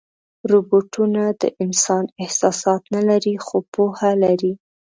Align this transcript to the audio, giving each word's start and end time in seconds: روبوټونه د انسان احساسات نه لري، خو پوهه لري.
روبوټونه 0.51 1.21
د 1.41 1.43
انسان 1.63 2.03
احساسات 2.21 2.81
نه 2.95 3.01
لري، 3.09 3.33
خو 3.45 3.57
پوهه 3.73 4.11
لري. 4.23 4.53